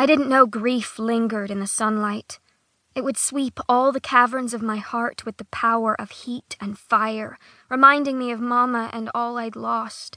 [0.00, 2.38] I didn't know grief lingered in the sunlight.
[2.94, 6.78] It would sweep all the caverns of my heart with the power of heat and
[6.78, 7.36] fire,
[7.68, 10.16] reminding me of Mamma and all I'd lost.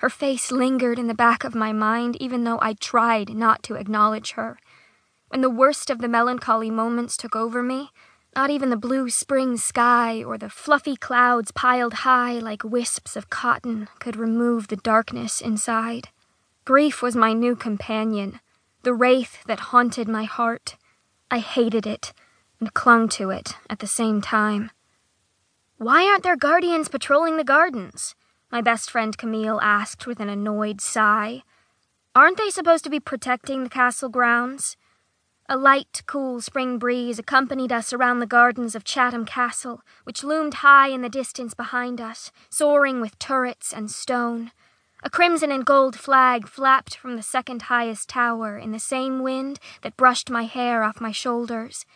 [0.00, 3.76] Her face lingered in the back of my mind, even though I tried not to
[3.76, 4.58] acknowledge her.
[5.28, 7.90] When the worst of the melancholy moments took over me,
[8.34, 13.30] not even the blue spring sky or the fluffy clouds piled high like wisps of
[13.30, 16.08] cotton could remove the darkness inside.
[16.64, 18.40] Grief was my new companion,
[18.82, 20.76] the wraith that haunted my heart.
[21.30, 22.12] I hated it
[22.58, 24.70] and clung to it at the same time.
[25.76, 28.14] Why aren't there guardians patrolling the gardens?
[28.50, 31.42] My best friend Camille asked with an annoyed sigh.
[32.14, 34.76] Aren't they supposed to be protecting the castle grounds?
[35.48, 40.54] A light, cool spring breeze accompanied us around the gardens of Chatham Castle, which loomed
[40.54, 44.52] high in the distance behind us, soaring with turrets and stone.
[45.02, 49.58] A crimson and gold flag flapped from the second highest tower in the same wind
[49.80, 51.86] that brushed my hair off my shoulders.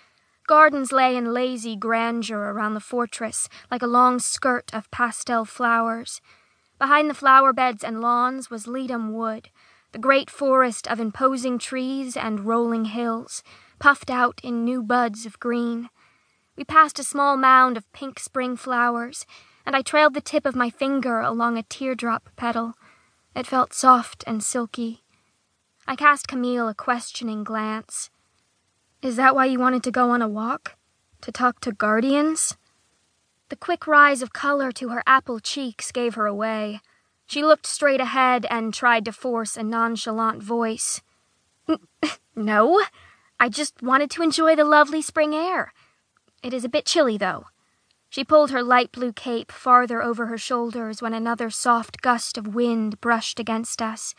[0.47, 6.23] Gardens lay in lazy grandeur around the fortress, like a long skirt of pastel flowers.
[6.79, 9.51] Behind the flower beds and lawns was Letum Wood,
[9.93, 13.43] the great forest of imposing trees and rolling hills,
[13.79, 15.91] puffed out in new buds of green.
[16.57, 19.27] We passed a small mound of pink spring flowers,
[19.67, 22.75] and I trailed the tip of my finger along a teardrop petal.
[23.35, 25.03] It felt soft and silky.
[25.87, 28.11] I cast Camille a questioning glance.
[29.03, 30.77] Is that why you wanted to go on a walk?
[31.23, 32.57] To talk to guardians?
[33.49, 36.81] The quick rise of color to her apple cheeks gave her away.
[37.27, 41.03] She looked straight ahead and tried to force a nonchalant voice.
[42.37, 42.83] No,
[43.39, 45.73] I just wanted to enjoy the lovely spring air.
[46.43, 47.47] It is a bit chilly, though.
[48.15, 52.55] She pulled her light blue cape farther over her shoulders when another soft gust of
[52.55, 54.15] wind brushed against us.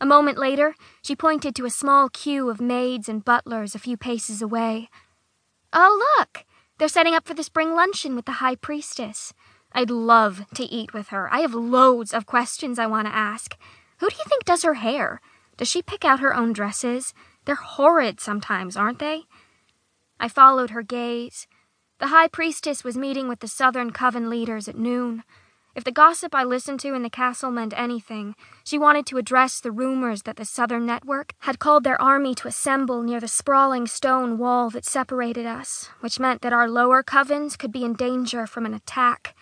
[0.00, 3.96] A moment later, she pointed to a small queue of maids and butlers a few
[3.96, 4.88] paces away.
[5.72, 6.44] Oh, look!
[6.78, 9.34] They're setting up for the spring luncheon with the High Priestess.
[9.72, 11.28] I'd love to eat with her.
[11.34, 13.56] I have loads of questions I want to ask.
[13.98, 15.20] Who do you think does her hair?
[15.56, 17.12] Does she pick out her own dresses?
[17.44, 19.24] They're horrid sometimes, aren't they?
[20.20, 21.48] I followed her gaze.
[22.02, 25.22] The high priestess was meeting with the southern coven leaders at noon.
[25.76, 29.60] If the gossip I listened to in the castle meant anything, she wanted to address
[29.60, 33.86] the rumors that the Southern Network had called their army to assemble near the sprawling
[33.86, 38.48] stone wall that separated us, which meant that our lower covens could be in danger
[38.48, 39.36] from an attack.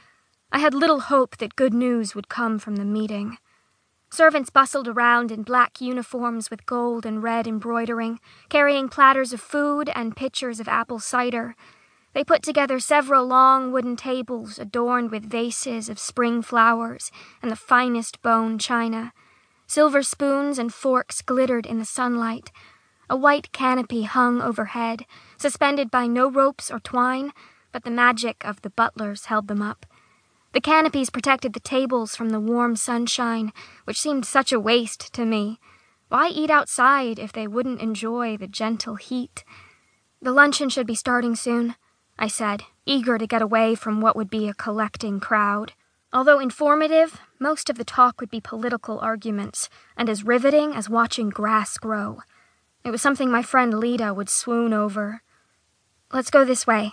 [0.52, 3.38] I had little hope that good news would come from the meeting.
[4.10, 9.88] Servants bustled around in black uniforms with gold and red embroidering, carrying platters of food
[9.94, 11.56] and pitchers of apple cider.
[12.12, 17.56] They put together several long wooden tables adorned with vases of spring flowers and the
[17.56, 19.12] finest bone china.
[19.66, 22.50] Silver spoons and forks glittered in the sunlight.
[23.08, 25.06] A white canopy hung overhead,
[25.36, 27.32] suspended by no ropes or twine,
[27.72, 29.86] but the magic of the butlers held them up.
[30.52, 33.52] The canopies protected the tables from the warm sunshine,
[33.84, 35.60] which seemed such a waste to me.
[36.08, 39.44] Why eat outside if they wouldn't enjoy the gentle heat?
[40.20, 41.76] The luncheon should be starting soon.
[42.20, 45.72] I said, eager to get away from what would be a collecting crowd.
[46.12, 51.30] Although informative, most of the talk would be political arguments, and as riveting as watching
[51.30, 52.18] grass grow.
[52.84, 55.22] It was something my friend Leda would swoon over.
[56.12, 56.92] Let's go this way.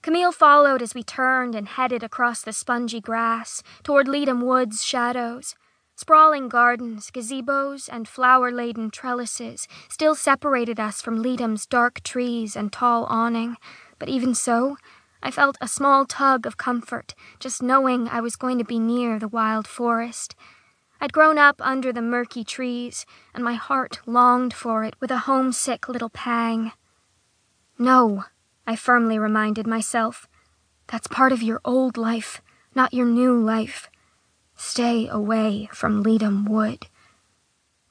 [0.00, 5.54] Camille followed as we turned and headed across the spongy grass toward Letum Wood's shadows.
[5.94, 12.72] Sprawling gardens, gazebos, and flower laden trellises still separated us from Letum's dark trees and
[12.72, 13.56] tall awning,
[14.02, 14.76] but even so,
[15.22, 19.20] I felt a small tug of comfort just knowing I was going to be near
[19.20, 20.34] the wild forest.
[21.00, 25.18] I'd grown up under the murky trees, and my heart longed for it with a
[25.18, 26.72] homesick little pang.
[27.78, 28.24] No,
[28.66, 30.26] I firmly reminded myself.
[30.88, 32.42] That's part of your old life,
[32.74, 33.88] not your new life.
[34.56, 36.88] Stay away from Letum Wood.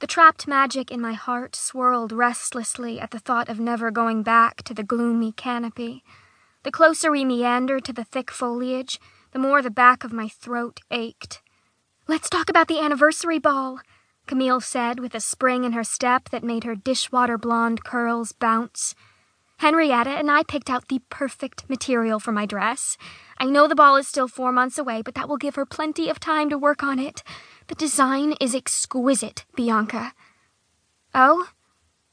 [0.01, 4.63] The trapped magic in my heart swirled restlessly at the thought of never going back
[4.63, 6.03] to the gloomy canopy.
[6.63, 8.99] The closer we meandered to the thick foliage,
[9.31, 11.43] the more the back of my throat ached.
[12.07, 13.79] Let's talk about the anniversary ball,
[14.25, 18.95] Camille said with a spring in her step that made her dishwater blonde curls bounce.
[19.59, 22.97] Henrietta and I picked out the perfect material for my dress.
[23.37, 26.09] I know the ball is still four months away, but that will give her plenty
[26.09, 27.21] of time to work on it.
[27.67, 30.13] The design is exquisite, Bianca.
[31.13, 31.49] Oh?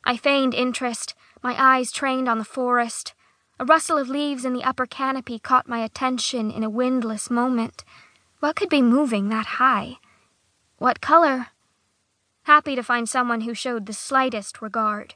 [0.05, 3.15] I feigned interest, my eyes trained on the forest.
[3.61, 7.85] A rustle of leaves in the upper canopy caught my attention in a windless moment.
[8.41, 9.99] What could be moving that high?
[10.79, 11.49] What color?
[12.45, 15.15] Happy to find someone who showed the slightest regard,